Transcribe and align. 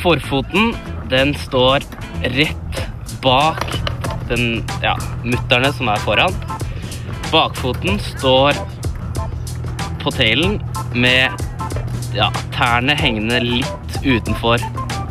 Forfoten, 0.00 0.74
den 1.10 1.34
står 1.34 1.84
rett 2.22 2.82
bak 3.22 3.64
den 4.30 4.62
ja, 4.82 4.94
mutterne 5.24 5.72
som 5.76 5.90
er 5.92 6.02
foran. 6.04 6.36
Bakfoten 7.32 7.98
står 8.02 8.56
på 10.00 10.12
tailen 10.14 10.58
med 10.94 11.30
ja, 12.16 12.30
tærne 12.54 12.96
hengende 12.98 13.42
litt 13.44 13.98
utenfor 14.04 14.62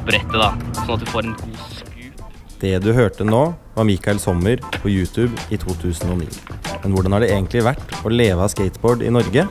brettet, 0.07 0.39
da. 0.39 0.53
Sånn 0.81 0.95
at 0.95 1.03
du 1.03 1.11
får 1.11 1.27
en 1.27 1.35
god 1.39 1.65
skup. 1.75 2.23
Det 2.59 2.73
du 2.83 2.89
hørte 2.95 3.27
nå, 3.27 3.43
var 3.75 3.87
Mikael 3.87 4.19
Sommer 4.19 4.59
på 4.81 4.91
YouTube 4.91 5.31
i 5.53 5.59
2009. 5.61 6.27
Men 6.83 6.95
hvordan 6.95 7.15
har 7.15 7.23
det 7.23 7.29
egentlig 7.31 7.63
vært 7.67 7.93
å 8.03 8.11
leve 8.11 8.43
av 8.43 8.51
skateboard 8.51 9.05
i 9.05 9.13
Norge? 9.13 9.45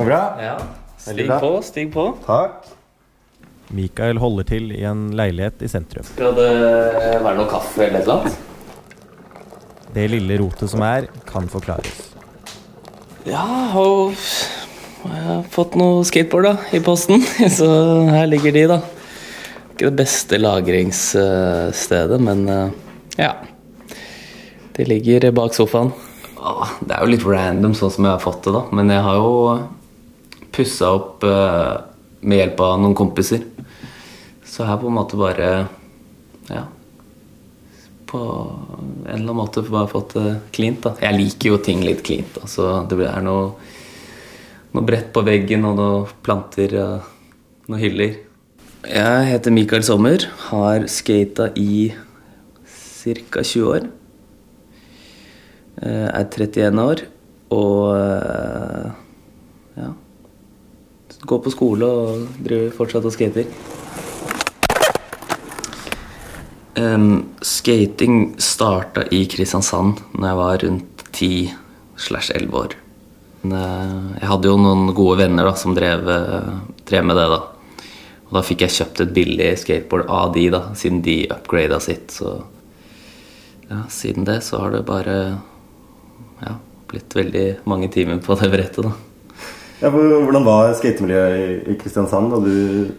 Var 0.00 0.06
bra. 0.06 0.20
Ja. 0.40 0.58
Stig 0.96 1.26
bra. 1.26 1.40
på, 1.40 1.48
stig 1.62 1.90
på. 1.92 2.06
Takk. 2.24 2.68
Mikael 3.76 4.16
holder 4.18 4.46
til 4.48 4.70
i 4.72 4.80
en 4.88 5.10
leilighet 5.12 5.60
i 5.60 5.68
sentrum. 5.68 6.06
Skal 6.08 6.32
det 6.38 6.52
være 7.20 7.34
noe 7.36 7.48
kaffe 7.50 7.84
eller 7.84 8.00
et 8.00 8.06
eller 8.08 8.22
annet? 8.22 8.46
Det 9.92 10.06
lille 10.08 10.38
rotet 10.40 10.72
som 10.72 10.80
er, 10.86 11.10
kan 11.28 11.50
forklares. 11.52 11.98
Ja, 13.28 13.44
og 13.76 14.14
jeg 15.04 15.24
har 15.26 15.42
fått 15.52 15.76
noe 15.76 16.00
skateboard 16.08 16.48
da, 16.48 16.54
i 16.72 16.80
posten, 16.84 17.20
så 17.58 17.68
her 18.08 18.30
ligger 18.30 18.56
de, 18.56 18.62
da. 18.70 18.78
Ikke 19.74 19.90
det 19.90 19.98
beste 20.00 20.38
lagringsstedet, 20.40 22.20
men 22.24 22.46
eh, 22.48 22.78
ja. 23.20 23.34
De 24.78 24.88
ligger 24.88 25.28
bak 25.36 25.52
sofaen. 25.56 25.92
Åh, 26.40 26.72
det 26.80 26.96
er 26.96 27.04
jo 27.04 27.12
litt 27.12 27.28
random 27.28 27.76
sånn 27.76 27.92
som 27.92 28.08
jeg 28.08 28.14
har 28.16 28.24
fått 28.24 28.48
det, 28.48 28.56
da. 28.56 28.64
Men 28.72 28.92
jeg 28.94 29.04
har 29.04 29.20
jo 29.20 29.34
pussa 30.54 30.90
opp 30.96 31.24
eh, 31.26 31.76
med 32.20 32.42
hjelp 32.42 32.60
av 32.64 32.78
noen 32.82 32.96
kompiser. 32.98 33.44
Så 34.46 34.66
her 34.66 34.80
på 34.80 34.90
en 34.90 34.98
måte 34.98 35.18
bare 35.20 35.50
Ja. 36.50 36.64
På 38.10 38.20
en 39.06 39.06
eller 39.06 39.30
annen 39.30 39.38
måte 39.38 39.62
bare 39.62 39.86
fått 39.86 40.16
det 40.16 40.40
cleant, 40.50 40.80
da. 40.82 40.96
Jeg 40.98 41.14
liker 41.14 41.52
jo 41.52 41.58
ting 41.62 41.84
litt 41.86 42.02
cleant, 42.02 42.40
Altså, 42.42 42.82
det 42.90 42.98
er 43.06 43.22
noe, 43.22 43.52
noe 44.74 44.86
brett 44.86 45.12
på 45.14 45.22
veggen 45.22 45.64
og 45.68 45.78
noen 45.78 46.10
planter 46.26 46.74
og 46.82 47.70
noen 47.70 47.80
hyller. 47.84 48.16
Jeg 48.82 49.28
heter 49.28 49.54
Mikael 49.54 49.86
Sommer, 49.86 50.26
har 50.48 50.88
skata 50.90 51.52
i 51.54 51.92
ca. 52.66 53.44
20 53.44 53.70
år. 53.70 53.86
Jeg 55.80 56.10
Er 56.10 56.26
31 56.28 56.82
år 56.82 57.04
og 57.50 57.94
eh. 57.94 58.99
Går 61.20 61.42
på 61.44 61.52
skole 61.52 61.86
og 61.86 62.26
driver 62.40 62.70
fortsatt 62.76 63.04
og 63.04 63.14
skater. 63.14 63.48
Um, 66.80 67.36
skating 67.44 68.36
starta 68.40 69.04
i 69.12 69.26
Kristiansand 69.28 70.00
når 70.14 70.30
jeg 70.30 70.38
var 70.38 70.62
rundt 70.64 71.04
10 71.12 71.50
slash 72.00 72.32
11 72.34 72.56
år. 72.56 72.78
Eh, 73.40 74.00
jeg 74.20 74.28
hadde 74.28 74.50
jo 74.50 74.58
noen 74.60 74.92
gode 74.96 75.22
venner 75.22 75.48
da, 75.48 75.54
som 75.56 75.74
drev, 75.76 76.08
eh, 76.08 76.52
drev 76.88 77.04
med 77.04 77.16
det. 77.16 77.28
da. 77.28 77.40
Og 78.28 78.32
da 78.36 78.42
fikk 78.46 78.60
jeg 78.62 78.76
kjøpt 78.76 79.00
et 79.00 79.14
billig 79.14 79.58
skateboard 79.58 80.06
av 80.08 80.32
de, 80.34 80.48
da, 80.50 80.62
siden 80.74 81.02
de 81.02 81.26
upgrada 81.32 81.80
sitt. 81.80 82.10
Så 82.10 82.44
ja, 83.68 83.84
siden 83.88 84.24
det 84.24 84.42
så 84.44 84.60
har 84.60 84.70
det 84.70 84.86
bare 84.86 85.40
ja, 86.44 86.56
blitt 86.88 87.14
veldig 87.14 87.66
mange 87.66 87.90
timer 87.90 88.20
på 88.22 88.36
det 88.38 88.50
brettet, 88.50 88.84
da. 88.84 89.09
Ja, 89.80 89.88
hvor- 89.90 90.22
hvordan 90.26 90.44
var 90.44 90.74
skatemiljøet 90.76 91.68
i, 91.68 91.74
Kristiansand 91.80 92.30
da 92.30 92.38
du 92.44 92.92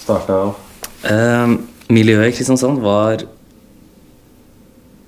starta? 0.00 0.54
Eh, 1.04 1.56
miljøet 1.92 2.30
i 2.32 2.36
Kristiansand 2.36 2.80
var 2.80 3.22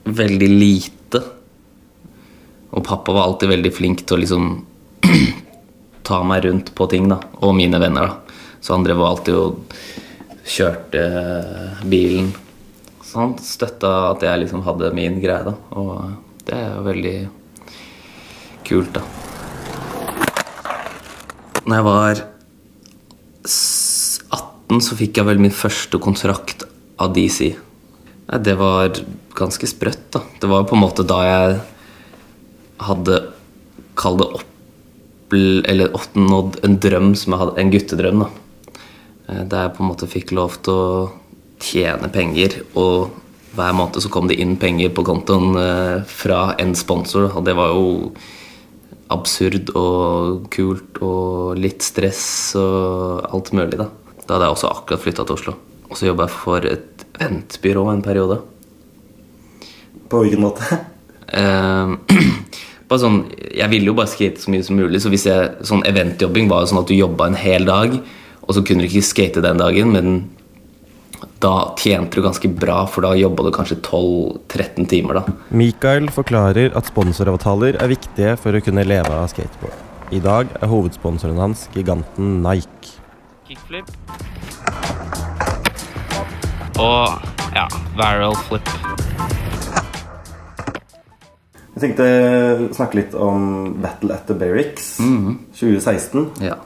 veldig 0.04 0.48
lite. 0.50 1.22
Og 2.72 2.84
pappa 2.84 3.12
var 3.12 3.22
alltid 3.30 3.48
veldig 3.48 3.72
flink 3.72 4.04
til 4.06 4.16
å 4.16 4.20
liksom 4.20 4.64
ta 6.06 6.22
meg 6.22 6.44
rundt 6.44 6.74
på 6.74 6.88
ting, 6.90 7.08
da. 7.08 7.20
Og 7.40 7.54
mine 7.56 7.80
venner, 7.80 8.06
da. 8.06 8.36
Så 8.60 8.74
han 8.74 8.84
drev 8.84 9.00
alltid 9.00 9.34
og 9.34 9.76
kjørte 10.46 11.02
bilen. 11.88 12.32
Så 13.02 13.22
han 13.22 13.34
støtta 13.38 14.10
at 14.12 14.20
jeg 14.26 14.42
liksom 14.44 14.62
hadde 14.66 14.92
min 14.94 15.20
greie, 15.22 15.44
da. 15.48 15.54
Og 15.70 16.10
det 16.44 16.54
er 16.60 16.74
jo 16.76 16.84
veldig 16.90 17.16
kult, 18.68 18.92
da. 18.98 19.02
Når 21.66 21.80
jeg 21.80 21.86
var 21.86 22.20
18 23.46 24.82
så 24.86 24.96
fikk 24.98 25.18
jeg 25.18 25.26
vel 25.26 25.40
min 25.42 25.54
første 25.54 25.98
kontrakt 26.02 26.62
av 27.02 27.10
DC. 27.16 27.56
Det 28.46 28.54
var 28.58 29.00
ganske 29.36 29.66
sprøtt, 29.66 30.04
da. 30.14 30.22
Det 30.40 30.50
var 30.50 30.66
på 30.66 30.76
en 30.76 30.82
måte 30.84 31.06
da 31.06 31.18
jeg 31.26 31.58
hadde 32.86 33.18
Kall 33.96 34.18
det 34.20 34.26
opp 34.36 35.34
Eller 35.34 35.94
oppnådd 35.96 36.58
en 36.66 36.74
drøm 36.84 37.14
som 37.16 37.32
jeg 37.32 37.40
hadde 37.40 37.60
En 37.62 37.70
guttedrøm, 37.72 38.24
da. 38.24 38.28
Eh, 39.28 39.42
Der 39.48 39.62
jeg 39.66 39.74
på 39.76 39.82
en 39.82 39.90
måte 39.90 40.10
fikk 40.10 40.34
lov 40.36 40.58
til 40.62 40.74
å 40.74 41.12
tjene 41.56 42.10
penger, 42.12 42.60
og 42.76 43.14
hver 43.56 43.72
måned 43.72 44.02
så 44.04 44.10
kom 44.12 44.28
det 44.28 44.36
inn 44.42 44.58
penger 44.60 44.90
på 44.92 45.02
kontoen 45.08 45.56
eh, 45.56 46.02
fra 46.04 46.54
en 46.60 46.74
sponsor, 46.76 47.30
og 47.32 47.46
det 47.46 47.54
var 47.56 47.72
jo 47.72 48.12
absurd 49.12 49.70
og 49.78 50.48
kult 50.52 50.98
og 51.04 51.60
litt 51.60 51.84
stress 51.86 52.24
og 52.58 53.28
alt 53.30 53.52
mulig, 53.56 53.78
da. 53.78 53.88
Da 54.26 54.36
hadde 54.36 54.48
jeg 54.48 54.56
også 54.56 54.72
akkurat 54.72 55.02
flytta 55.04 55.26
til 55.26 55.36
Oslo. 55.38 55.56
Og 55.86 55.98
så 55.98 56.08
jobba 56.08 56.26
jeg 56.26 56.34
for 56.34 56.66
et 56.66 57.04
eventbyrå 57.22 57.86
en 57.92 58.02
periode. 58.02 58.40
På 60.10 60.22
hvilken 60.22 60.42
måte? 60.42 60.66
Eh, 61.30 61.94
bare 62.90 63.02
sånn, 63.02 63.20
jeg 63.54 63.70
ville 63.72 63.92
jo 63.92 63.96
bare 63.98 64.10
skate 64.10 64.42
så 64.42 64.52
mye 64.52 64.66
som 64.66 64.78
mulig, 64.78 65.00
så 65.02 65.12
hvis 65.12 65.28
jeg, 65.28 65.52
sånn 65.66 65.86
eventjobbing 65.88 66.50
var 66.50 66.64
jo 66.64 66.72
sånn 66.72 66.82
at 66.82 66.90
du 66.90 66.96
jobba 66.98 67.30
en 67.30 67.38
hel 67.38 67.66
dag, 67.68 67.94
og 68.46 68.54
så 68.54 68.62
kunne 68.66 68.84
du 68.84 68.90
ikke 68.90 69.06
skate 69.06 69.42
den 69.42 69.62
dagen, 69.62 69.94
men 69.94 70.18
da 71.38 71.74
tjente 71.76 72.16
du 72.16 72.24
ganske 72.24 72.48
bra, 72.48 72.86
for 72.88 73.04
da 73.04 73.12
jobba 73.16 73.44
du 73.46 73.50
kanskje 73.54 73.76
12-13 73.84 74.88
timer, 74.88 75.20
da. 75.20 75.34
Mikael 75.52 76.08
forklarer 76.12 76.72
at 76.78 76.88
sponsoravtaler 76.88 77.76
er 77.82 77.92
viktige 77.92 78.36
for 78.40 78.56
å 78.56 78.62
kunne 78.64 78.86
leve 78.88 79.12
av 79.12 79.28
skateboard. 79.32 79.82
I 80.14 80.20
dag 80.22 80.52
er 80.60 80.70
hovedsponsoren 80.70 81.40
hans 81.42 81.66
giganten 81.74 82.38
Nike. 82.44 82.94
Kickflip. 83.48 83.90
Og 86.80 87.08
ja, 87.56 87.66
viral 87.98 88.36
flip. 88.46 88.70
Jeg 91.76 91.82
tenkte 91.82 92.06
å 92.08 92.70
snakke 92.72 93.02
litt 93.02 93.16
om 93.20 93.74
Battle 93.82 94.14
at 94.16 94.24
the 94.30 94.36
Barracks 94.38 94.94
2016. 94.96 96.30
Ja. 96.40 96.56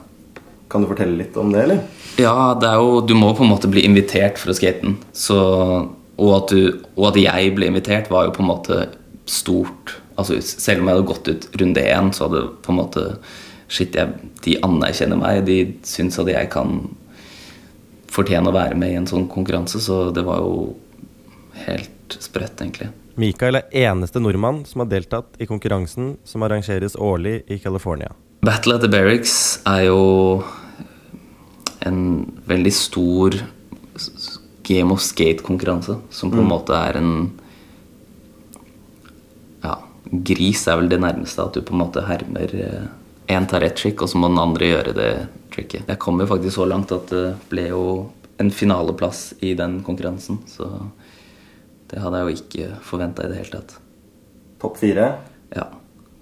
Kan 0.71 0.83
du 0.83 0.89
fortelle 0.89 1.19
litt 1.19 1.35
om 1.39 1.51
det, 1.51 1.65
eller? 1.65 1.81
Ja, 2.21 2.53
det 2.59 2.69
er 2.69 2.79
jo 2.79 3.01
Du 3.03 3.13
må 3.17 3.33
på 3.35 3.43
en 3.45 3.51
måte 3.51 3.69
bli 3.71 3.83
invitert 3.87 4.39
for 4.39 4.53
å 4.53 4.55
skate 4.57 4.85
den. 4.85 4.97
Så, 5.11 5.37
og, 6.15 6.31
at 6.37 6.53
du, 6.53 6.81
og 6.95 7.11
at 7.11 7.19
jeg 7.19 7.53
ble 7.57 7.67
invitert, 7.71 8.11
var 8.13 8.29
jo 8.29 8.35
på 8.37 8.45
en 8.45 8.51
måte 8.53 8.79
stort. 9.29 9.97
Altså, 10.19 10.39
selv 10.41 10.81
om 10.81 10.89
jeg 10.89 10.97
hadde 10.97 11.09
gått 11.11 11.31
ut 11.31 11.47
runde 11.61 11.83
én, 11.83 12.11
så 12.15 12.27
hadde 12.27 12.47
på 12.63 12.73
en 12.73 12.83
måte 12.83 13.07
Shit, 13.71 13.95
jeg, 13.95 14.31
de 14.43 14.57
anerkjenner 14.67 15.15
meg. 15.15 15.45
De 15.47 15.61
syns 15.87 16.17
at 16.19 16.27
jeg 16.27 16.49
kan 16.51 16.81
fortjene 18.11 18.51
å 18.51 18.55
være 18.55 18.75
med 18.75 18.91
i 18.91 18.97
en 18.99 19.07
sånn 19.07 19.29
konkurranse, 19.31 19.79
så 19.79 20.09
det 20.11 20.25
var 20.27 20.41
jo 20.43 20.73
helt 21.63 22.17
sprøtt, 22.19 22.59
egentlig. 22.59 22.89
Mikael 23.15 23.61
er 23.61 23.77
eneste 23.85 24.19
nordmann 24.19 24.65
som 24.67 24.83
har 24.83 24.89
deltatt 24.91 25.39
i 25.39 25.47
konkurransen 25.47 26.17
som 26.27 26.43
arrangeres 26.43 26.97
årlig 26.99 27.41
i 27.47 27.61
California. 27.63 28.11
Battle 28.43 28.75
at 28.75 28.83
the 28.83 28.89
Barracks 28.91 29.61
er 29.69 29.85
jo 29.87 30.01
en 31.85 31.99
veldig 32.47 32.73
stor 32.73 33.37
game 34.67 34.93
of 34.93 35.01
skate-konkurranse, 35.03 35.97
som 36.09 36.31
på 36.31 36.41
en 36.41 36.49
måte 36.49 36.77
er 36.77 36.99
en 37.01 37.13
Ja, 39.61 39.75
gris 40.05 40.67
er 40.67 40.79
vel 40.79 40.89
det 40.89 41.01
nærmeste 41.01 41.43
at 41.43 41.57
du 41.57 41.61
på 41.65 41.75
en 41.75 41.83
måte 41.83 42.05
hermer 42.07 42.55
Én 43.31 43.45
tar 43.47 43.63
ett 43.63 43.77
trick, 43.79 44.01
og 44.01 44.09
så 44.09 44.19
må 44.19 44.27
den 44.27 44.41
andre 44.41 44.67
gjøre 44.67 44.93
det 44.97 45.11
tricket. 45.53 45.85
Jeg 45.87 45.99
kom 46.01 46.19
jo 46.19 46.27
faktisk 46.27 46.57
så 46.57 46.65
langt 46.67 46.91
at 46.91 47.07
det 47.13 47.35
ble 47.51 47.69
jo 47.69 47.83
en 48.41 48.49
finaleplass 48.51 49.33
i 49.39 49.53
den 49.55 49.79
konkurransen, 49.85 50.41
så 50.47 50.89
Det 51.91 51.99
hadde 51.99 52.19
jeg 52.21 52.27
jo 52.27 52.35
ikke 52.39 52.65
forventa 52.87 53.25
i 53.25 53.27
det 53.27 53.35
hele 53.35 53.51
tatt. 53.51 53.73
Topp 54.61 54.77
fire. 54.79 55.07
Ja. 55.51 55.65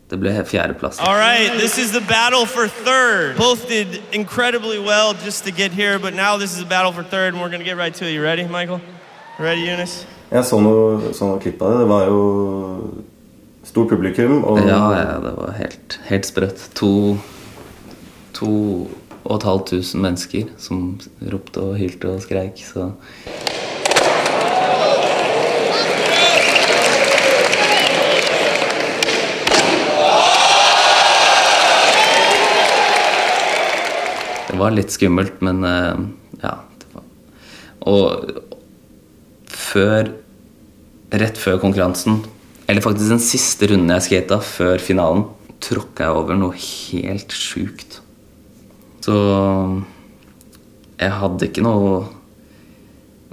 Det 0.10 0.18
ble 0.18 0.32
fjerdeplass. 0.46 1.00
All 1.00 1.14
right, 1.16 1.52
this 1.60 1.78
is 1.78 1.92
the 1.92 2.02
battle 2.02 2.46
for 2.46 2.68
third. 2.68 3.38
Both 3.38 3.68
did 3.68 4.02
incredibly 4.12 4.80
well 4.80 5.14
just 5.14 5.46
to 5.46 5.52
get 5.52 5.72
here, 5.72 6.00
but 6.00 6.14
now 6.16 6.36
this 6.38 6.56
is 6.58 6.64
a 6.64 6.66
battle 6.66 6.92
for 6.92 7.04
third, 7.04 7.34
and 7.34 7.42
we're 7.42 7.50
going 7.50 7.60
to 7.62 7.66
get 7.66 7.78
right 7.78 7.94
to 7.94 8.06
it. 8.06 8.14
You 8.14 8.24
ready, 8.24 8.48
Michael? 8.48 8.82
Ready, 9.38 9.70
Eunice? 9.70 10.06
Jeg 10.32 10.46
så 10.46 10.60
noe, 10.62 11.14
så 11.14 11.26
noe 11.30 11.40
klipp 11.42 11.62
av 11.62 11.72
det. 11.74 11.84
Det 11.84 11.90
var 11.90 12.08
jo 12.10 12.20
stort 13.70 13.90
publikum. 13.94 14.44
Og 14.46 14.60
Ja, 14.66 14.82
ja, 14.98 15.20
det 15.22 15.36
var 15.38 15.54
helt, 15.58 16.00
helt 16.10 16.26
sprøtt. 16.26 16.66
To, 16.82 17.18
to 18.34 18.52
og 19.30 19.36
et 19.36 19.44
halvt 19.46 19.66
tusen 19.76 20.02
mennesker 20.02 20.50
som 20.58 21.00
ropte 21.22 21.62
og 21.62 21.78
hylte 21.78 22.10
og 22.16 22.22
skreik, 22.26 22.62
så 22.66 22.92
Det 34.60 34.66
var 34.66 34.74
litt 34.76 34.92
skummelt, 34.92 35.38
men 35.40 35.62
eh, 35.64 36.00
ja. 36.44 36.58
Det 36.82 36.90
var. 36.92 37.06
Og 37.88 39.54
før 39.56 40.10
Rett 41.10 41.40
før 41.42 41.56
konkurransen, 41.58 42.20
eller 42.70 42.84
faktisk 42.86 43.10
den 43.10 43.22
siste 43.24 43.66
runden 43.72 43.90
jeg 43.96 44.04
skata 44.06 44.38
før 44.46 44.84
finalen, 44.84 45.24
tråkka 45.64 46.06
jeg 46.06 46.18
over 46.20 46.38
noe 46.38 46.60
helt 46.60 47.34
sjukt. 47.34 47.98
Så 49.02 49.16
jeg 51.00 51.16
hadde 51.24 51.48
ikke 51.48 51.64
noe 51.66 52.04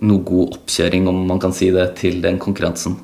noe 0.06 0.24
god 0.30 0.56
oppkjøring, 0.60 1.10
om 1.10 1.20
man 1.28 1.42
kan 1.42 1.52
si 1.52 1.68
det, 1.74 1.90
til 2.00 2.22
den 2.24 2.40
konkurransen. 2.40 2.96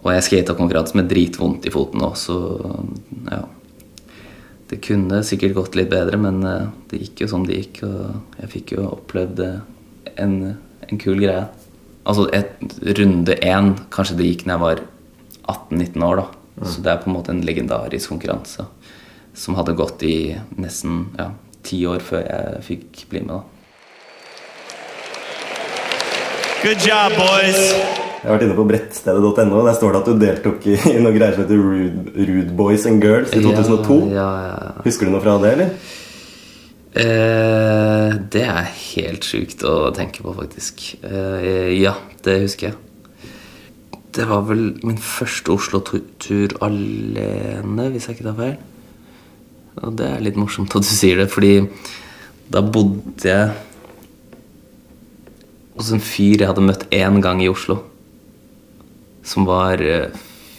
Og 0.00 0.10
jeg 0.16 0.26
skata 0.26 0.58
konkurransen 0.58 1.04
med 1.04 1.12
dritvondt 1.12 1.70
i 1.70 1.74
foten 1.76 2.02
òg, 2.08 2.18
så 2.18 2.40
ja. 3.28 3.44
Det 4.72 4.78
kunne 4.80 5.18
sikkert 5.20 5.52
gått 5.52 5.74
litt 5.76 5.90
bedre, 5.92 6.16
men 6.16 6.40
eh, 6.48 6.70
det 6.88 7.02
gikk 7.02 7.26
jo 7.26 7.26
som 7.28 7.42
det 7.44 7.58
gikk. 7.58 7.82
Og 7.84 8.38
jeg 8.40 8.52
fikk 8.54 8.72
jo 8.78 8.86
opplevd 8.88 9.42
eh, 9.44 9.58
en, 10.16 10.38
en 10.88 11.00
kul 11.02 11.20
greie. 11.20 11.44
Altså 12.08 12.24
et, 12.32 12.56
runde 12.96 13.36
én, 13.44 13.74
kanskje 13.92 14.16
det 14.18 14.30
gikk 14.30 14.46
når 14.46 14.54
jeg 14.54 14.64
var 14.64 14.82
18-19 15.52 16.06
år, 16.08 16.22
da. 16.22 16.64
Så 16.64 16.80
det 16.84 16.92
er 16.92 17.02
på 17.02 17.10
en 17.10 17.16
måte 17.18 17.32
en 17.34 17.44
legendarisk 17.44 18.12
konkurranse 18.12 18.64
som 19.36 19.56
hadde 19.56 19.76
gått 19.76 20.02
i 20.04 20.36
nesten 20.60 21.06
ja, 21.16 21.30
ti 21.64 21.80
år 21.88 22.04
før 22.04 22.24
jeg 22.26 22.62
fikk 22.68 23.04
bli 23.12 23.24
med, 23.24 23.40
da. 23.40 23.42
Good 26.62 26.84
job, 26.86 27.16
boys. 27.18 28.01
Jeg 28.22 28.30
har 28.30 28.36
vært 28.36 28.44
inne 28.46 28.54
på 28.54 28.64
brettstedet.no. 28.68 29.62
Der 29.66 29.74
står 29.74 29.96
det 29.96 29.98
at 29.98 30.08
du 30.08 30.20
deltok 30.20 30.66
i, 30.70 30.76
i 30.92 31.00
noen 31.02 31.16
greier 31.16 31.34
som 31.34 31.42
heter 31.42 31.58
Rude, 31.58 32.12
Rude 32.28 32.54
Boys 32.54 32.86
and 32.86 33.02
Girls 33.02 33.34
i 33.34 33.40
2002. 33.42 33.96
Ja, 34.14 34.28
ja, 34.44 34.52
ja. 34.54 34.84
Husker 34.84 35.10
du 35.10 35.14
noe 35.16 35.22
fra 35.24 35.34
det, 35.42 35.50
eller? 35.56 35.72
Eh, 37.02 38.14
det 38.30 38.44
er 38.46 38.70
helt 38.70 39.26
sjukt 39.26 39.66
å 39.66 39.90
tenke 39.96 40.22
på, 40.22 40.36
faktisk. 40.38 40.86
Eh, 41.02 41.74
ja, 41.80 41.96
det 42.22 42.38
husker 42.44 42.70
jeg. 42.70 42.78
Det 44.14 44.28
var 44.30 44.46
vel 44.46 44.68
min 44.86 45.02
første 45.02 45.56
Oslo-tur 45.56 46.54
alene, 46.62 47.90
hvis 47.90 48.06
jeg 48.06 48.20
ikke 48.20 48.30
tar 48.30 48.38
feil. 48.38 48.56
Og 49.82 49.98
det 49.98 50.10
er 50.14 50.22
litt 50.22 50.38
morsomt 50.38 50.78
at 50.78 50.86
du 50.86 50.94
sier 50.94 51.18
det, 51.24 51.30
fordi 51.32 51.56
da 52.52 52.62
bodde 52.62 53.26
jeg 53.26 53.50
hos 55.74 55.90
en 55.96 56.04
fyr 56.04 56.44
jeg 56.44 56.52
hadde 56.52 56.70
møtt 56.70 56.86
én 56.94 57.18
gang 57.24 57.42
i 57.42 57.50
Oslo. 57.50 57.82
Som 59.26 59.46
var 59.48 59.82
eh, 59.82 60.10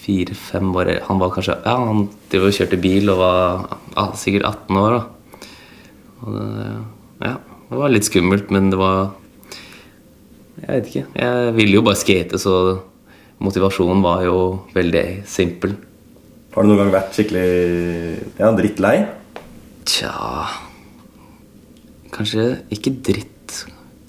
fire-fem 0.03 0.71
år 0.75 0.93
Han 1.07 1.19
var 1.21 1.33
kanskje 1.35 1.57
Ja, 1.65 1.77
han 1.87 2.07
drev 2.31 2.49
og 2.49 2.55
kjørte 2.55 2.79
bil 2.81 3.11
og 3.13 3.21
var 3.21 3.65
ja, 3.95 4.07
sikkert 4.19 4.47
18 4.49 4.81
år, 4.83 4.97
da. 4.97 5.49
Og 6.23 6.37
det, 6.37 6.69
ja, 7.27 7.35
det 7.69 7.79
var 7.81 7.93
litt 7.93 8.07
skummelt, 8.07 8.51
men 8.53 8.71
det 8.71 8.79
var 8.79 9.13
Jeg 10.61 10.69
vet 10.69 10.91
ikke. 10.91 11.05
Jeg 11.19 11.55
ville 11.57 11.79
jo 11.79 11.85
bare 11.85 11.99
skate, 11.99 12.39
så 12.39 12.55
motivasjonen 13.43 14.03
var 14.03 14.23
jo 14.23 14.37
veldig 14.75 15.05
simpel. 15.27 15.75
Har 16.53 16.63
du 16.63 16.69
noen 16.69 16.83
gang 16.83 16.93
vært 16.93 17.15
skikkelig 17.17 17.47
ja, 18.37 18.51
drittlei? 18.55 18.97
Tja 19.89 20.13
Kanskje 22.13 22.45
ikke 22.71 22.93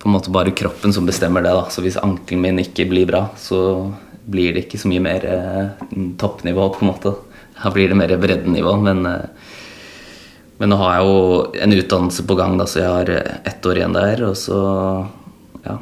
på 0.00 0.08
en 0.08 0.14
måte 0.14 0.32
bare 0.32 0.54
kroppen 0.54 0.92
som 0.94 1.06
bestemmer 1.08 1.42
det. 1.44 1.52
da 1.52 1.66
Så 1.72 1.82
hvis 1.84 1.98
ankelen 2.00 2.42
min 2.44 2.62
ikke 2.62 2.86
blir 2.88 3.08
bra, 3.08 3.26
så 3.36 3.92
blir 4.26 4.54
det 4.54 4.66
ikke 4.66 4.80
så 4.82 4.90
mye 4.90 5.04
mer 5.04 5.26
eh, 5.30 5.86
toppnivå, 6.18 6.70
på 6.74 6.84
en 6.84 6.90
måte. 6.90 7.14
Her 7.62 7.74
blir 7.74 7.92
det 7.92 7.98
mer 7.98 8.16
breddenivå, 8.20 8.74
men 8.82 9.06
eh, 9.06 9.46
men 10.58 10.72
nå 10.72 10.78
har 10.80 10.96
jeg 10.96 11.08
jo 11.08 11.16
en 11.64 11.76
utdannelse 11.76 12.24
på 12.28 12.36
gang, 12.38 12.56
da, 12.56 12.66
så 12.68 12.80
jeg 12.80 12.92
har 12.92 13.10
eh, 13.12 13.32
ett 13.50 13.66
år 13.68 13.80
igjen 13.80 13.96
der. 13.96 14.22
Og 14.30 14.36
så 14.40 14.60
ja, 15.66 15.78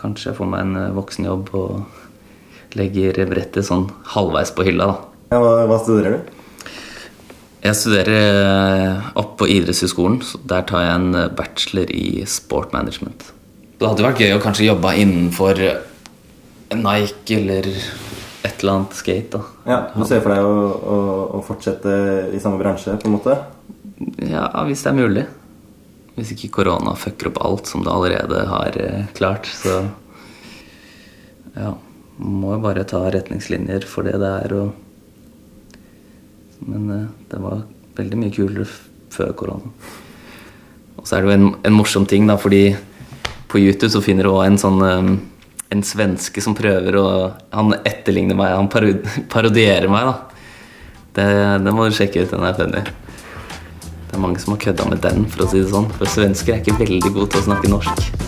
kanskje 0.00 0.32
jeg 0.32 0.38
får 0.40 0.50
meg 0.50 0.64
en 0.64 0.78
eh, 0.80 0.94
voksenjobb 0.96 1.52
og 1.54 2.78
legger 2.78 3.20
brettet 3.30 3.66
sånn 3.68 3.86
halvveis 4.16 4.50
på 4.54 4.66
hylla, 4.66 4.90
da. 4.90 5.12
Ja, 5.34 5.42
hva, 5.42 5.52
hva 5.70 5.78
studerer 5.82 6.16
du? 6.16 6.40
Jeg 7.64 7.78
studerer 7.78 8.40
eh, 8.42 9.12
opp 9.22 9.38
på 9.38 9.48
idrettshøyskolen, 9.54 10.18
der 10.50 10.66
tar 10.68 10.84
jeg 10.84 10.98
en 10.98 11.20
bachelor 11.38 11.94
i 11.94 12.26
sport 12.28 12.74
management. 12.74 13.30
Det 13.78 13.86
hadde 13.86 14.06
vært 14.06 14.22
gøy 14.22 14.34
å 14.34 14.42
kanskje 14.42 14.72
jobbe 14.72 14.90
innenfor 14.98 15.62
Nike 16.72 17.36
eller 17.40 17.68
et 18.44 18.60
eller 18.60 18.72
annet 18.72 18.96
skate, 18.98 19.38
da. 19.38 19.42
Ja, 19.68 19.78
Du 19.94 20.04
ser 20.08 20.20
for 20.24 20.34
deg 20.34 20.44
å, 20.44 20.58
å, 20.94 20.98
å 21.38 21.42
fortsette 21.44 21.94
i 22.34 22.40
samme 22.42 22.60
bransje, 22.60 22.96
på 23.00 23.08
en 23.08 23.16
måte? 23.16 23.38
Ja, 24.26 24.48
hvis 24.68 24.82
det 24.84 24.90
er 24.92 24.98
mulig. 24.98 25.24
Hvis 26.14 26.34
ikke 26.34 26.52
korona 26.60 26.94
fucker 26.98 27.32
opp 27.32 27.40
alt 27.42 27.70
som 27.70 27.82
det 27.86 27.90
allerede 27.92 28.44
har 28.50 28.78
eh, 28.80 29.04
klart, 29.16 29.50
så 29.50 29.84
Ja. 31.54 31.74
Må 32.14 32.52
jo 32.52 32.60
bare 32.62 32.84
ta 32.86 33.00
retningslinjer 33.10 33.82
for 33.90 34.06
det 34.06 34.20
det 34.22 34.28
er 34.44 34.52
og 34.54 34.68
Men 36.62 36.90
eh, 36.94 37.08
det 37.30 37.40
var 37.42 37.64
veldig 37.98 38.18
mye 38.20 38.34
kulere 38.34 38.66
før 39.14 39.32
korona. 39.34 39.72
Og 40.96 41.06
så 41.06 41.16
er 41.16 41.24
det 41.24 41.28
jo 41.28 41.34
en, 41.34 41.48
en 41.66 41.74
morsom 41.74 42.06
ting, 42.06 42.26
da, 42.30 42.36
fordi 42.40 42.76
på 43.50 43.58
YouTube 43.60 43.90
så 43.92 44.02
finner 44.02 44.26
du 44.26 44.30
også 44.30 44.46
en 44.46 44.60
sånn 44.62 44.84
eh, 44.86 45.10
En 45.72 45.82
svenske 45.86 46.42
som 46.44 46.54
prøver 46.54 46.96
å 47.00 47.06
Han 47.54 47.72
etterligner 47.80 48.36
meg, 48.38 48.52
han 48.54 48.68
parodierer 49.32 49.88
meg, 49.90 50.10
da. 50.10 50.44
Det, 51.14 51.26
det 51.64 51.72
må 51.74 51.86
du 51.86 51.94
sjekke 51.94 52.24
ut. 52.24 52.30
Den 52.34 52.46
er 52.48 52.58
funny. 52.58 52.84
Det 54.10 54.18
er 54.18 54.22
mange 54.22 54.42
som 54.42 54.54
har 54.54 54.62
kødda 54.66 54.90
med 54.90 55.02
den, 55.02 55.24
for 55.30 55.46
å 55.46 55.50
si 55.50 55.62
det 55.62 55.70
sånn. 55.70 55.90
For 55.98 56.10
svensker 56.10 56.56
er 56.56 56.62
ikke 56.62 56.78
veldig 56.82 57.14
gode 57.14 57.32
til 57.34 57.44
å 57.44 57.48
snakke 57.48 57.70
norsk. 57.70 58.23